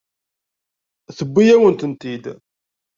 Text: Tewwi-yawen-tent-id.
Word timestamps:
Tewwi-yawen-tent-id. 1.17 2.25